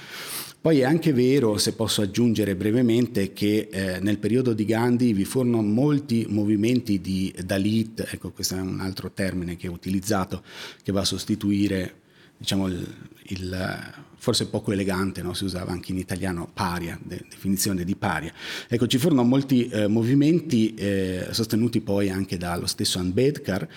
Poi 0.66 0.80
è 0.80 0.84
anche 0.84 1.12
vero, 1.12 1.58
se 1.58 1.74
posso 1.74 2.02
aggiungere 2.02 2.56
brevemente, 2.56 3.32
che 3.32 3.68
eh, 3.70 4.00
nel 4.00 4.18
periodo 4.18 4.52
di 4.52 4.64
Gandhi 4.64 5.12
vi 5.12 5.24
furono 5.24 5.62
molti 5.62 6.26
movimenti 6.28 7.00
di 7.00 7.32
Dalit, 7.44 8.08
ecco 8.10 8.32
questo 8.32 8.56
è 8.56 8.60
un 8.60 8.80
altro 8.80 9.12
termine 9.12 9.54
che 9.54 9.68
ho 9.68 9.72
utilizzato, 9.72 10.42
che 10.82 10.90
va 10.90 11.02
a 11.02 11.04
sostituire 11.04 11.94
diciamo, 12.36 12.66
il, 12.66 12.84
il 13.28 13.94
forse 14.16 14.48
poco 14.48 14.72
elegante, 14.72 15.22
no? 15.22 15.34
si 15.34 15.44
usava 15.44 15.70
anche 15.70 15.92
in 15.92 15.98
italiano 15.98 16.50
paria, 16.52 16.98
de, 17.00 17.24
definizione 17.30 17.84
di 17.84 17.94
paria. 17.94 18.32
Ecco, 18.66 18.88
ci 18.88 18.98
furono 18.98 19.22
molti 19.22 19.68
eh, 19.68 19.86
movimenti 19.86 20.74
eh, 20.74 21.28
sostenuti 21.30 21.80
poi 21.80 22.10
anche 22.10 22.38
dallo 22.38 22.66
stesso 22.66 22.98
Ambedkar 22.98 23.68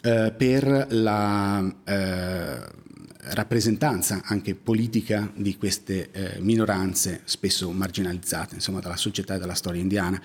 eh, 0.00 0.32
per 0.34 0.86
la 0.92 1.62
eh, 1.84 2.80
rappresentanza 3.24 4.20
anche 4.24 4.54
politica 4.54 5.30
di 5.34 5.56
queste 5.56 6.10
eh, 6.10 6.40
minoranze 6.40 7.20
spesso 7.24 7.70
marginalizzate 7.70 8.56
insomma, 8.56 8.80
dalla 8.80 8.96
società 8.96 9.36
e 9.36 9.38
dalla 9.38 9.54
storia 9.54 9.80
indiana, 9.80 10.20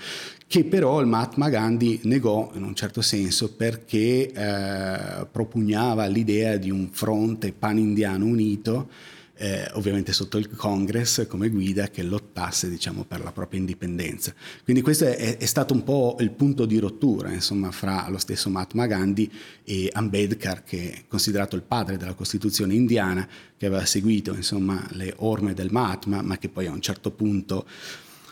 che 0.47 0.63
però 0.63 0.99
il 0.99 1.07
Mahatma 1.07 1.49
Gandhi 1.49 1.99
negò 2.03 2.51
in 2.55 2.63
un 2.63 2.73
certo 2.73 3.01
senso 3.01 3.53
perché 3.53 4.31
eh, 4.31 5.27
propugnava 5.31 6.07
l'idea 6.07 6.57
di 6.57 6.71
un 6.71 6.89
fronte 6.91 7.51
pan-indiano 7.51 8.25
unito 8.25 8.89
eh, 9.38 9.70
ovviamente 9.74 10.13
sotto 10.13 10.38
il 10.38 10.50
Congress 10.50 11.27
come 11.27 11.50
guida 11.50 11.89
che 11.89 12.03
lottasse 12.03 12.70
diciamo, 12.70 13.03
per 13.03 13.24
la 13.24 13.32
propria 13.32 13.60
indipendenza. 13.60 14.34
Quindi 14.63 14.82
questo 14.82 15.06
è, 15.06 15.38
è, 15.38 15.46
stato 15.46 15.74
un 15.74 15.84
po' 15.84 16.17
il 16.20 16.32
punto 16.32 16.65
di 16.65 16.79
rottura 16.79 17.32
insomma, 17.32 17.72
fra 17.72 18.08
lo 18.10 18.17
stesso 18.17 18.50
Mahatma 18.50 18.88
Gandhi 18.88 19.32
e 19.63 19.89
Ambedkar, 19.91 20.63
che 20.63 20.91
è 20.91 21.03
considerato 21.08 21.56
il 21.56 21.63
padre 21.63 21.98
della 21.98 22.13
Costituzione 22.13 22.74
indiana, 22.74 23.27
che 23.58 23.65
aveva 23.65 23.86
seguito 23.86 24.34
insomma, 24.34 24.86
le 24.91 25.13
orme 25.17 25.53
del 25.53 25.72
Mahatma, 25.72 26.22
ma 26.22 26.38
che 26.38 26.50
poi 26.50 26.67
a 26.67 26.72
un 26.72 26.82
certo 26.82 27.12
punto 27.12 27.65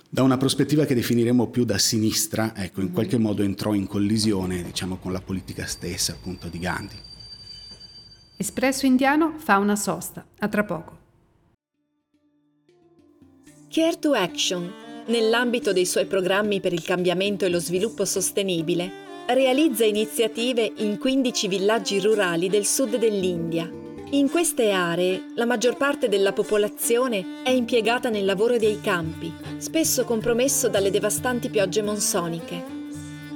da 0.10 0.24
una 0.24 0.38
prospettiva 0.38 0.86
che 0.86 0.96
definiremo 0.96 1.48
più 1.48 1.66
da 1.66 1.78
sinistra, 1.78 2.56
ecco, 2.56 2.82
in 2.82 2.92
qualche 2.92 3.18
modo 3.18 3.44
entrò 3.44 3.74
in 3.74 3.86
collisione 3.86 4.64
diciamo, 4.64 4.98
con 4.98 5.12
la 5.12 5.20
politica 5.20 5.66
stessa 5.66 6.14
appunto 6.14 6.48
di 6.48 6.60
Gandhi. 6.60 6.96
Espresso 8.38 8.86
Indiano 8.86 9.36
fa 9.38 9.60
una 9.60 9.78
sosta. 9.78 10.26
A 10.40 10.50
tra 10.50 10.66
poco. 10.66 11.04
Care 13.70 13.98
to 13.98 14.12
Action, 14.12 14.70
nell'ambito 15.06 15.72
dei 15.72 15.86
suoi 15.86 16.06
programmi 16.06 16.60
per 16.60 16.74
il 16.74 16.84
cambiamento 16.84 17.46
e 17.46 17.50
lo 17.50 17.60
sviluppo 17.60 18.04
sostenibile, 18.04 18.92
realizza 19.28 19.86
iniziative 19.86 20.70
in 20.78 20.98
15 20.98 21.48
villaggi 21.48 22.02
rurali 22.02 22.50
del 22.50 22.66
sud 22.66 22.98
dell'India. 22.98 23.72
In 24.12 24.30
queste 24.30 24.72
aree 24.72 25.32
la 25.36 25.46
maggior 25.46 25.78
parte 25.78 26.10
della 26.10 26.34
popolazione 26.34 27.42
è 27.44 27.52
impiegata 27.52 28.10
nel 28.10 28.26
lavoro 28.26 28.58
dei 28.58 28.82
campi, 28.82 29.34
spesso 29.58 30.04
compromesso 30.04 30.68
dalle 30.68 30.92
devastanti 30.92 31.50
piogge 31.50 31.82
monsoniche. 31.82 32.64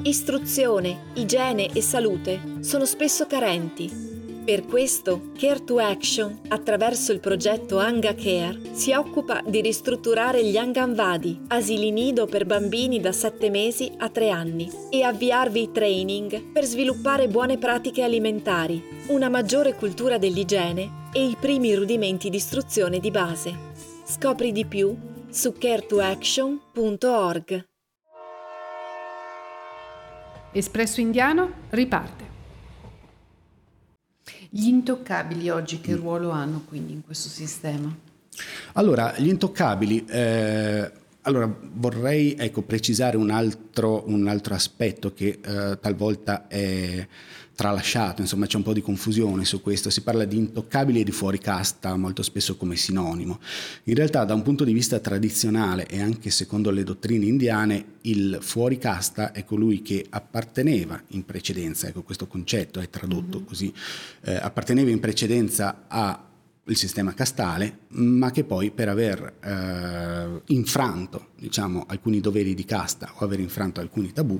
Istruzione, 0.03 1.11
igiene 1.13 1.71
e 1.71 1.81
salute 1.81 2.41
sono 2.59 2.85
spesso 2.85 3.27
carenti 3.27 4.08
per 4.49 4.65
questo, 4.65 5.29
Care 5.37 5.63
to 5.63 5.77
Action, 5.77 6.39
attraverso 6.47 7.11
il 7.11 7.19
progetto 7.19 7.77
Anga 7.77 8.15
Care, 8.15 8.59
si 8.71 8.91
occupa 8.93 9.43
di 9.45 9.61
ristrutturare 9.61 10.43
gli 10.43 10.57
Anganvadi, 10.57 11.39
asili 11.49 11.91
nido 11.91 12.25
per 12.25 12.47
bambini 12.47 12.99
da 12.99 13.11
7 13.11 13.51
mesi 13.51 13.93
a 13.95 14.09
3 14.09 14.31
anni, 14.31 14.67
e 14.89 15.03
avviarvi 15.03 15.69
training 15.71 16.51
per 16.51 16.63
sviluppare 16.63 17.27
buone 17.27 17.59
pratiche 17.59 18.01
alimentari, 18.01 18.83
una 19.09 19.29
maggiore 19.29 19.75
cultura 19.75 20.17
dell'igiene 20.17 21.09
e 21.13 21.27
i 21.27 21.37
primi 21.39 21.75
rudimenti 21.75 22.31
di 22.31 22.37
istruzione 22.37 22.97
di 22.97 23.11
base. 23.11 23.55
Scopri 24.03 24.51
di 24.51 24.65
più 24.65 24.97
su 25.29 25.53
caretoaction.org. 25.59 27.67
Espresso 30.53 31.01
indiano 31.01 31.53
riparte. 31.69 32.28
Gli 34.51 34.67
intoccabili 34.67 35.49
oggi 35.49 35.79
che 35.79 35.93
ruolo 35.93 36.31
hanno 36.31 36.63
quindi 36.67 36.91
in 36.91 37.03
questo 37.05 37.29
sistema? 37.29 37.95
Allora, 38.73 39.13
gli 39.17 39.27
intoccabili, 39.27 40.05
eh, 40.05 40.91
allora 41.29 41.53
vorrei 41.73 42.35
ecco, 42.37 42.61
precisare 42.63 43.15
un 43.15 43.29
altro, 43.29 44.03
un 44.07 44.27
altro, 44.27 44.55
aspetto 44.55 45.13
che 45.13 45.39
eh, 45.41 45.79
talvolta 45.79 46.47
è 46.47 47.07
tralasciato, 47.59 48.21
insomma 48.21 48.45
c'è 48.45 48.55
un 48.55 48.63
po' 48.63 48.71
di 48.71 48.81
confusione 48.81 49.43
su 49.43 49.61
questo, 49.61 49.89
si 49.89 50.01
parla 50.01 50.23
di 50.23 50.37
intoccabili 50.37 51.01
e 51.01 51.03
di 51.03 51.11
fuori 51.11 51.39
casta 51.39 51.95
molto 51.97 52.23
spesso 52.23 52.55
come 52.55 52.77
sinonimo. 52.77 53.37
In 53.83 53.95
realtà 53.95 54.23
da 54.23 54.33
un 54.33 54.43
punto 54.43 54.63
di 54.63 54.71
vista 54.71 54.99
tradizionale 54.99 55.85
e 55.85 56.01
anche 56.01 56.29
secondo 56.29 56.71
le 56.71 56.83
dottrine 56.83 57.25
indiane 57.25 57.85
il 58.03 58.37
fuori 58.39 58.77
casta 58.77 59.33
è 59.33 59.43
colui 59.43 59.81
che 59.81 60.05
apparteneva 60.09 61.01
in 61.09 61.25
precedenza, 61.25 61.87
ecco 61.87 62.01
questo 62.01 62.27
concetto 62.27 62.79
è 62.79 62.89
tradotto 62.89 63.39
mm-hmm. 63.39 63.47
così, 63.47 63.73
eh, 64.21 64.35
apparteneva 64.35 64.89
in 64.89 65.01
precedenza 65.01 65.83
a 65.89 66.28
il 66.69 66.77
sistema 66.77 67.13
castale, 67.13 67.79
ma 67.89 68.31
che 68.31 68.43
poi 68.43 68.71
per 68.71 68.89
aver 68.89 69.37
eh, 69.43 70.41
infranto 70.53 71.29
diciamo, 71.37 71.85
alcuni 71.87 72.19
doveri 72.19 72.53
di 72.53 72.65
casta 72.65 73.11
o 73.15 73.25
aver 73.25 73.39
infranto 73.39 73.79
alcuni 73.79 74.11
tabù 74.11 74.39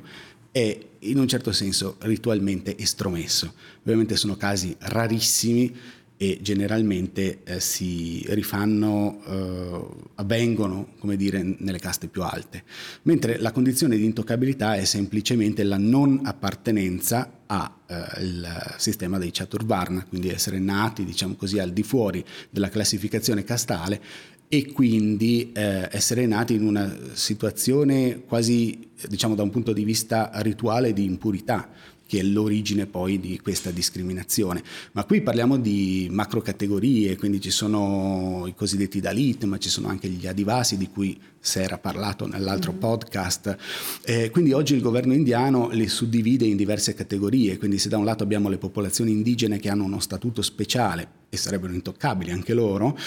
è 0.52 0.78
in 1.00 1.20
un 1.20 1.28
certo 1.28 1.52
senso 1.52 1.98
ritualmente 2.00 2.78
estromesso. 2.78 3.54
Ovviamente 3.82 4.16
sono 4.16 4.36
casi 4.36 4.76
rarissimi 4.80 5.76
e 6.22 6.40
generalmente 6.42 7.44
eh, 7.46 7.62
si 7.62 8.26
rifanno, 8.28 9.22
eh, 9.26 9.86
avvengono, 10.16 10.90
come 11.00 11.16
dire, 11.16 11.56
nelle 11.60 11.80
caste 11.80 12.10
più 12.10 12.24
alte, 12.24 12.64
mentre 13.04 13.38
la 13.38 13.54
condizione 13.54 13.96
di 13.96 14.04
intoccabilità 14.04 14.76
è 14.76 14.84
semplicemente 14.84 15.64
la 15.64 15.78
non 15.78 16.20
appartenenza 16.26 17.44
al 17.46 17.72
eh, 17.88 18.74
sistema 18.76 19.18
dei 19.18 19.32
Chaturvarna, 19.32 20.04
quindi 20.10 20.28
essere 20.28 20.60
nati, 20.60 21.06
diciamo 21.06 21.36
così, 21.36 21.58
al 21.58 21.72
di 21.72 21.84
fuori 21.84 22.22
della 22.50 22.68
classificazione 22.68 23.46
castale 23.46 24.02
e 24.50 24.74
quindi 24.74 25.54
eh, 25.54 25.88
essere 25.90 26.26
nati 26.26 26.54
in 26.54 26.66
una 26.66 26.98
situazione 27.14 28.24
quasi, 28.28 28.90
diciamo 29.08 29.36
da 29.36 29.44
un 29.44 29.52
punto 29.52 29.72
di 29.72 29.86
vista 29.86 30.32
rituale, 30.42 30.92
di 30.92 31.06
impurità, 31.06 31.70
che 32.10 32.22
è 32.22 32.24
l'origine 32.24 32.88
poi 32.88 33.20
di 33.20 33.40
questa 33.40 33.70
discriminazione. 33.70 34.64
Ma 34.94 35.04
qui 35.04 35.22
parliamo 35.22 35.60
di 35.60 36.08
macrocategorie, 36.10 37.16
quindi 37.18 37.40
ci 37.40 37.52
sono 37.52 38.46
i 38.48 38.56
cosiddetti 38.56 39.00
Dalit, 39.00 39.44
ma 39.44 39.60
ci 39.60 39.70
sono 39.70 39.90
anche 39.90 40.08
gli 40.10 40.26
Adivasi 40.26 40.76
di 40.76 40.90
cui 40.90 41.16
si 41.40 41.60
era 41.60 41.78
parlato 41.78 42.26
nell'altro 42.26 42.72
mm-hmm. 42.72 42.80
podcast. 42.80 43.58
Eh, 44.04 44.32
quindi 44.32 44.54
oggi 44.54 44.74
il 44.74 44.82
governo 44.82 45.14
indiano 45.14 45.70
li 45.70 45.88
suddivide 45.88 46.46
in 46.46 46.58
diverse 46.58 46.96
categorie, 46.96 47.60
quindi 47.60 47.78
se 47.78 47.90
da 47.90 48.00
un 48.00 48.06
lato 48.06 48.24
abbiamo 48.24 48.50
le 48.50 48.58
popolazioni 48.58 49.12
indigene 49.12 49.60
che 49.60 49.70
hanno 49.70 49.84
uno 49.84 50.00
statuto 50.00 50.42
speciale, 50.42 51.19
e 51.30 51.38
sarebbero 51.38 51.74
intoccabili 51.74 52.32
anche 52.32 52.54
loro, 52.54 52.98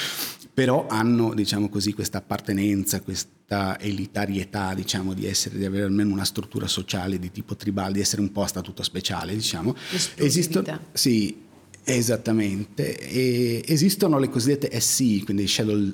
però 0.54 0.86
hanno 0.86 1.34
diciamo 1.34 1.68
così, 1.68 1.92
questa 1.92 2.18
appartenenza, 2.18 3.00
questa 3.00 3.78
elitarietà 3.80 4.74
diciamo, 4.74 5.14
di, 5.14 5.26
essere, 5.26 5.56
di 5.56 5.64
avere 5.64 5.84
almeno 5.84 6.12
una 6.12 6.24
struttura 6.24 6.66
sociale 6.66 7.18
di 7.18 7.30
tipo 7.30 7.56
tribale, 7.56 7.94
di 7.94 8.00
essere 8.00 8.20
un 8.20 8.32
po' 8.32 8.42
a 8.42 8.46
statuto 8.46 8.82
speciale. 8.82 9.34
Diciamo. 9.34 9.74
Esistono, 10.16 10.80
sì, 10.92 11.42
esattamente. 11.84 12.98
E 12.98 13.64
esistono 13.66 14.18
le 14.18 14.28
cosiddette 14.28 14.78
SC, 14.78 15.24
quindi 15.24 15.46
Shadow 15.46 15.90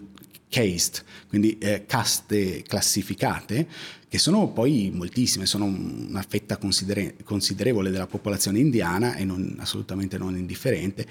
Caste, 0.48 1.02
quindi 1.28 1.58
eh, 1.58 1.84
caste 1.86 2.62
classificate, 2.62 3.68
che 4.08 4.18
sono 4.18 4.48
poi 4.48 4.90
moltissime, 4.92 5.44
sono 5.44 5.66
una 5.66 6.24
fetta 6.26 6.56
considere- 6.56 7.16
considerevole 7.22 7.90
della 7.90 8.06
popolazione 8.06 8.58
indiana 8.58 9.14
e 9.14 9.24
non, 9.24 9.56
assolutamente 9.58 10.16
non 10.16 10.36
indifferente 10.36 11.06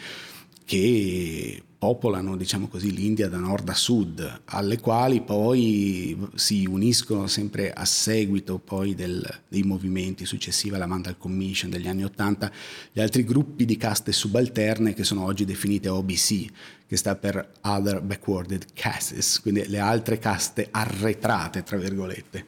che 0.67 1.63
popolano 1.77 2.35
diciamo 2.35 2.67
così, 2.67 2.91
l'India 2.91 3.29
da 3.29 3.37
nord 3.37 3.69
a 3.69 3.73
sud, 3.73 4.41
alle 4.45 4.81
quali 4.81 5.21
poi 5.21 6.17
si 6.35 6.65
uniscono 6.65 7.27
sempre 7.27 7.71
a 7.71 7.85
seguito 7.85 8.61
del, 8.93 9.39
dei 9.47 9.63
movimenti 9.63 10.25
successivi 10.25 10.75
alla 10.75 10.85
Mandal 10.85 11.17
Commission 11.17 11.69
degli 11.69 11.87
anni 11.87 12.03
Ottanta 12.03 12.51
gli 12.91 12.99
altri 12.99 13.23
gruppi 13.23 13.63
di 13.63 13.77
caste 13.77 14.11
subalterne 14.11 14.93
che 14.93 15.05
sono 15.05 15.23
oggi 15.23 15.45
definite 15.45 15.87
OBC, 15.87 16.47
che 16.85 16.97
sta 16.97 17.15
per 17.15 17.49
Other 17.61 18.01
Backwarded 18.01 18.65
Castes, 18.73 19.39
quindi 19.39 19.69
le 19.69 19.79
altre 19.79 20.19
caste 20.19 20.67
arretrate, 20.69 21.63
tra 21.63 21.77
virgolette. 21.77 22.45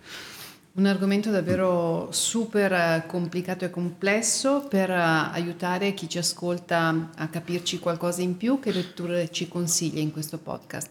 Un 0.80 0.86
argomento 0.86 1.30
davvero 1.30 2.08
super 2.14 3.04
complicato 3.06 3.66
e 3.66 3.70
complesso 3.70 4.66
per 4.70 4.90
aiutare 4.90 5.94
chi 5.94 6.08
ci 6.08 6.18
ascolta 6.18 7.10
a 7.18 7.28
capirci 7.28 7.80
qualcosa 7.80 8.22
in 8.22 8.38
più. 8.38 8.62
Che 8.62 8.72
letture 8.72 9.30
ci 9.30 9.50
consiglia 9.50 10.00
in 10.00 10.14
questo 10.14 10.38
podcast? 10.38 10.88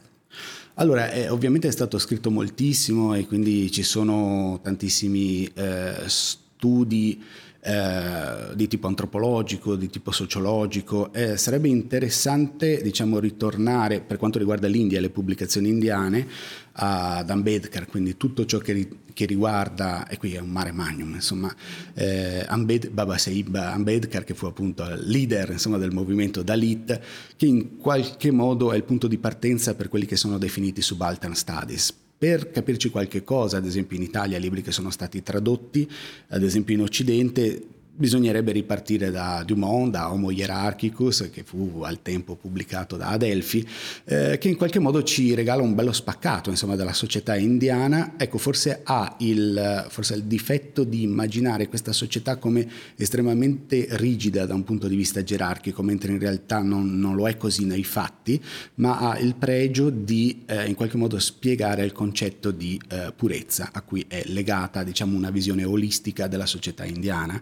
Allora, 0.75 1.11
eh, 1.11 1.31
ovviamente 1.31 1.69
è 1.69 1.71
stato 1.71 1.99
scritto 1.99 2.31
moltissimo 2.31 3.15
e 3.15 3.27
quindi 3.27 3.71
ci 3.71 3.83
sono 3.83 4.61
tantissimi 4.63 5.51
eh, 5.55 5.95
studi 6.05 7.25
eh, 7.69 8.55
di 8.55 8.67
tipo 8.67 8.87
antropologico, 8.87 9.77
di 9.77 9.91
tipo 9.91 10.11
sociologico. 10.11 11.13
Eh, 11.13 11.37
sarebbe 11.37 11.69
interessante 11.69 12.81
diciamo, 12.81 13.19
ritornare 13.19 14.01
per 14.01 14.17
quanto 14.17 14.39
riguarda 14.39 14.67
l'India 14.69 14.97
e 14.97 15.03
le 15.03 15.11
pubblicazioni 15.11 15.69
indiane 15.69 16.27
ad 16.73 17.29
Ambedkar, 17.29 17.87
quindi 17.87 18.17
tutto 18.17 18.47
ciò 18.47 18.57
che, 18.57 18.89
che 19.13 19.27
riguarda, 19.27 20.07
e 20.09 20.17
qui 20.17 20.35
è 20.35 20.39
un 20.39 20.49
mare 20.49 20.73
magnum, 20.73 21.13
insomma, 21.13 21.55
eh, 21.93 22.43
Ambed, 22.49 22.89
Baba 22.89 23.19
Saib 23.19 23.55
Ambedkar, 23.55 24.25
che 24.25 24.33
fu 24.33 24.47
appunto 24.47 24.85
il 24.85 25.03
leader 25.05 25.51
insomma, 25.51 25.77
del 25.77 25.93
movimento 25.93 26.43
Dalit, 26.43 27.01
che 27.37 27.47
in 27.47 27.77
qualche 27.77 28.31
modo 28.31 28.73
è 28.73 28.77
il 28.77 28.85
punto 28.85 29.09
di 29.09 29.19
partenza 29.19 29.75
per 29.75 29.91
quelli 29.91 30.07
che 30.07 30.17
sono 30.17 30.39
definiti 30.39 30.81
subaltern 30.81 31.35
studies 31.35 32.07
per 32.19 32.51
capirci 32.51 32.91
qualche 32.91 33.23
cosa, 33.23 33.59
ad 33.59 33.65
esempio 33.65 33.97
in 33.97 34.03
Italia 34.03 34.39
libri 34.39 34.61
che 34.61 34.73
sono 34.73 34.91
stati 34.91 35.23
tradotti, 35.23 35.89
ad 36.29 36.43
esempio 36.43 36.75
in 36.75 36.83
Occidente 36.83 37.63
bisognerebbe 37.99 38.53
ripartire 38.53 39.11
da 39.11 39.43
Dumont, 39.45 39.91
da 39.91 40.13
Homo 40.13 40.31
Hierarchicus, 40.31 41.31
che 41.33 41.43
fu 41.43 41.83
al 41.83 42.01
tempo 42.01 42.37
pubblicato 42.37 42.97
da 42.97 43.09
Adelphi, 43.09 43.67
eh, 44.05 44.39
che 44.39 44.49
in 44.49 44.57
qualche 44.57 44.79
modo 44.79 45.03
ci 45.03 45.35
regala 45.35 45.63
un 45.63 45.75
bello 45.75 45.93
spaccato 45.93 46.49
insomma, 46.49 46.77
della 46.77 46.93
società 46.93 47.37
indiana. 47.37 48.15
Ecco, 48.17 48.39
forse 48.39 48.81
ha 48.85 49.17
il, 49.19 49.87
forse 49.89 50.15
il 50.15 50.23
difetto 50.25 50.85
di 50.85 51.03
immaginare 51.03 51.69
questa 51.69 51.93
società 51.93 52.37
come 52.37 52.67
estremamente 52.97 53.89
rigida 53.91 54.47
da 54.47 54.55
un 54.55 54.63
punto 54.63 54.87
di 54.87 54.95
vista 54.95 55.25
gerarchico, 55.25 55.83
mentre 55.83 56.13
in 56.13 56.21
realtà 56.21 56.61
non, 56.63 56.99
non 56.99 57.17
lo 57.17 57.29
è 57.29 57.37
così 57.37 57.65
nei 57.65 57.85
fatti, 57.85 58.41
ma 58.77 58.99
ha 58.99 59.19
il 59.19 59.35
pregio 59.35 59.91
di 59.91 60.43
eh, 60.47 60.69
in 60.69 60.77
qualche 60.77 60.97
modo 60.97 61.19
spiegare 61.19 61.85
il 61.85 61.93
concetto 61.93 62.53
di 62.53 62.81
eh, 62.91 63.13
purezza 63.15 63.71
a 63.73 63.83
cui 63.83 64.05
è 64.07 64.23
legata 64.27 64.85
diciamo, 64.85 65.17
una 65.17 65.31
visione 65.31 65.65
olistica 65.65 66.29
della 66.29 66.47
società 66.47 66.85
indiana 66.85 67.41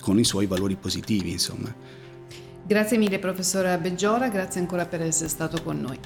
con 0.00 0.18
i 0.18 0.24
suoi 0.24 0.46
valori 0.46 0.76
positivi, 0.76 1.30
insomma. 1.32 1.74
Grazie 2.62 2.98
mille 2.98 3.18
professore 3.18 3.76
Beggiora, 3.78 4.28
grazie 4.28 4.60
ancora 4.60 4.86
per 4.86 5.02
essere 5.02 5.28
stato 5.28 5.62
con 5.62 5.80
noi. 5.80 5.98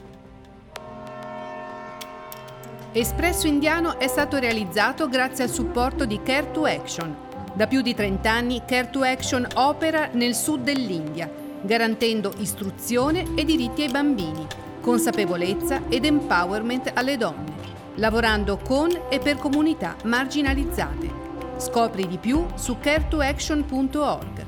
Espresso 2.92 3.48
Indiano 3.48 3.98
è 3.98 4.06
stato 4.06 4.38
realizzato 4.38 5.08
grazie 5.08 5.44
al 5.44 5.50
supporto 5.50 6.06
di 6.06 6.20
Care 6.22 6.52
to 6.52 6.64
Action. 6.64 7.16
Da 7.52 7.66
più 7.66 7.82
di 7.82 7.92
30 7.92 8.30
anni 8.30 8.62
Care 8.64 8.88
to 8.90 9.02
Action 9.02 9.46
opera 9.54 10.10
nel 10.12 10.34
sud 10.34 10.62
dell'India, 10.62 11.28
garantendo 11.60 12.32
istruzione 12.38 13.34
e 13.34 13.44
diritti 13.44 13.82
ai 13.82 13.90
bambini, 13.90 14.46
consapevolezza 14.80 15.82
ed 15.88 16.04
empowerment 16.04 16.92
alle 16.94 17.16
donne, 17.16 17.52
lavorando 17.96 18.58
con 18.58 18.90
e 19.08 19.18
per 19.18 19.38
comunità 19.38 19.96
marginalizzate. 20.04 21.23
Scopri 21.56 22.08
di 22.08 22.18
più 22.18 22.46
su 22.54 22.76
care2action.org. 22.82 24.46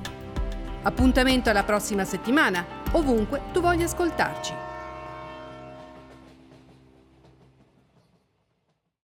Appuntamento 0.82 1.50
alla 1.50 1.62
prossima 1.62 2.04
settimana, 2.04 2.64
ovunque 2.92 3.42
tu 3.52 3.60
voglia 3.60 3.84
ascoltarci. 3.84 4.65